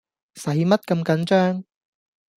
[0.33, 1.63] 駛乜咁緊張